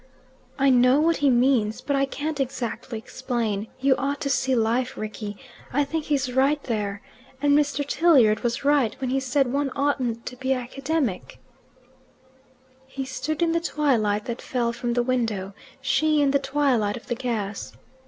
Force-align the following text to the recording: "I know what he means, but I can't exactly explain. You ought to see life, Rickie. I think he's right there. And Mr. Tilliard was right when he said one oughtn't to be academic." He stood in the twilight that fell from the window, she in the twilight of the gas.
"I 0.57 0.71
know 0.71 0.99
what 0.99 1.17
he 1.17 1.29
means, 1.29 1.79
but 1.79 1.95
I 1.95 2.05
can't 2.07 2.39
exactly 2.39 2.97
explain. 2.97 3.67
You 3.79 3.95
ought 3.97 4.19
to 4.21 4.31
see 4.31 4.55
life, 4.55 4.97
Rickie. 4.97 5.37
I 5.71 5.83
think 5.83 6.05
he's 6.05 6.33
right 6.33 6.59
there. 6.63 7.03
And 7.39 7.55
Mr. 7.55 7.85
Tilliard 7.87 8.39
was 8.39 8.65
right 8.65 8.95
when 8.99 9.11
he 9.11 9.19
said 9.19 9.53
one 9.53 9.69
oughtn't 9.75 10.25
to 10.25 10.35
be 10.37 10.53
academic." 10.53 11.37
He 12.87 13.05
stood 13.05 13.43
in 13.43 13.51
the 13.51 13.59
twilight 13.59 14.25
that 14.25 14.41
fell 14.41 14.73
from 14.73 14.93
the 14.93 15.03
window, 15.03 15.53
she 15.81 16.19
in 16.19 16.31
the 16.31 16.39
twilight 16.39 16.97
of 16.97 17.05
the 17.05 17.13
gas. 17.13 17.73